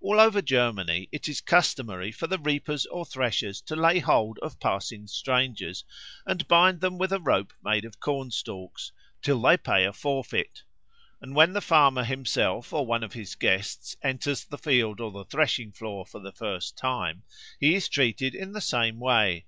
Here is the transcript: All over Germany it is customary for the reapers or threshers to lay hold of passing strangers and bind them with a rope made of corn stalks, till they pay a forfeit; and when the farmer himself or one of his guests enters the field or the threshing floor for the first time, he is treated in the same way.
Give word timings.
All 0.00 0.18
over 0.20 0.40
Germany 0.40 1.06
it 1.12 1.28
is 1.28 1.42
customary 1.42 2.10
for 2.10 2.26
the 2.26 2.38
reapers 2.38 2.86
or 2.86 3.04
threshers 3.04 3.60
to 3.60 3.76
lay 3.76 3.98
hold 3.98 4.38
of 4.38 4.58
passing 4.58 5.06
strangers 5.06 5.84
and 6.24 6.48
bind 6.48 6.80
them 6.80 6.96
with 6.96 7.12
a 7.12 7.20
rope 7.20 7.52
made 7.62 7.84
of 7.84 8.00
corn 8.00 8.30
stalks, 8.30 8.90
till 9.20 9.42
they 9.42 9.58
pay 9.58 9.84
a 9.84 9.92
forfeit; 9.92 10.62
and 11.20 11.34
when 11.34 11.52
the 11.52 11.60
farmer 11.60 12.04
himself 12.04 12.72
or 12.72 12.86
one 12.86 13.02
of 13.04 13.12
his 13.12 13.34
guests 13.34 13.94
enters 14.02 14.46
the 14.46 14.56
field 14.56 14.98
or 14.98 15.10
the 15.12 15.26
threshing 15.26 15.72
floor 15.72 16.06
for 16.06 16.20
the 16.20 16.32
first 16.32 16.78
time, 16.78 17.24
he 17.60 17.74
is 17.74 17.86
treated 17.86 18.34
in 18.34 18.52
the 18.52 18.62
same 18.62 18.98
way. 18.98 19.44